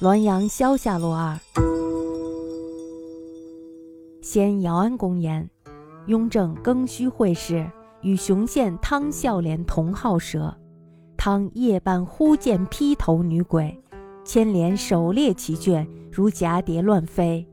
[0.00, 1.38] 滦阳萧下落二。
[4.22, 5.50] 先姚安公言，
[6.06, 7.70] 雍正庚戌会试，
[8.00, 10.56] 与雄县汤孝廉同好蛇。
[11.18, 13.78] 汤夜半忽见披头女鬼，
[14.24, 17.46] 牵连狩猎其卷，如蛱蝶乱飞。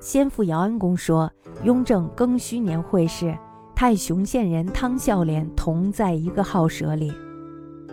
[0.00, 1.30] 先父姚安公说，
[1.62, 3.32] 雍正庚戌年会试，
[3.76, 7.12] 他与雄县人汤孝廉同在一个号舍里。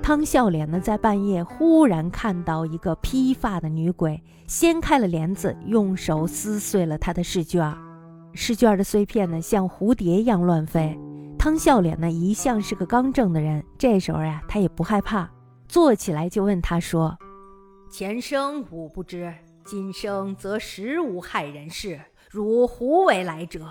[0.10, 7.72] 汤笑脸呢，在半夜忽然看到一个披发的女鬼，掀开了帘子，用手撕碎了他的试卷。
[8.34, 11.00] 试卷的碎片呢，像蝴蝶一样乱飞。
[11.38, 15.30] 汤笑脸呢，一向是个刚正的人，这时候呀，他也不害怕，
[15.68, 17.16] 坐起来就问他说
[17.92, 19.32] ：“前生吾不知，
[19.64, 22.02] 今生则实无害人事，
[22.32, 23.64] 如胡为来者？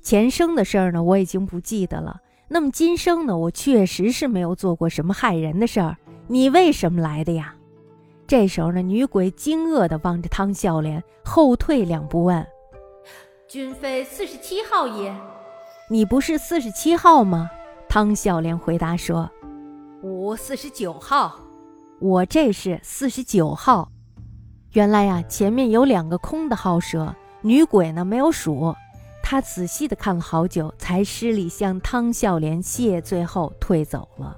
[0.00, 2.16] 前生的事儿呢，我已经不记得了。”
[2.48, 3.36] 那么今生呢？
[3.36, 5.96] 我确实是没有做过什么害人的事儿。
[6.26, 7.54] 你为什么来的呀？
[8.26, 12.46] 这时候呢，女鬼惊愕地望着汤孝廉，后退两步问
[13.48, 15.14] ：“君非四十七号也？
[15.90, 17.50] 你不是四十七号吗？”
[17.88, 19.30] 汤孝廉回答说
[20.02, 21.36] ：“我四十九号，
[22.00, 23.90] 我这是四十九号。
[24.72, 28.74] 原来呀，前面有两个空的号舍，女鬼呢没有数。”
[29.22, 34.36] 他仔细地看了好久，才施礼向汤孝廉谢罪后退走了。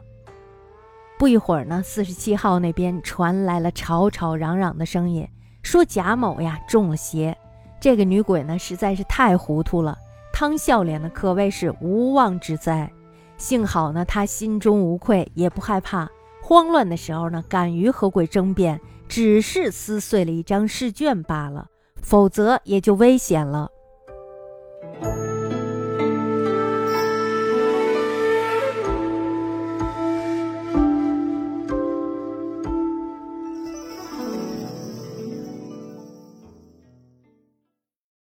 [1.19, 5.29] 不一会儿呢，四十七号那边传来了吵吵嚷嚷的声音，
[5.63, 7.37] 说贾某呀中了邪。
[7.81, 9.97] 这个女鬼呢实在是太糊涂了，
[10.33, 12.91] 汤孝廉呢可谓是无妄之灾。
[13.37, 16.09] 幸好呢他心中无愧，也不害怕。
[16.43, 21.67] 慌乱的时候呢，敢于和鬼争辩，只是撕碎了一张试卷罢了，
[22.03, 23.71] 否则也就危险了。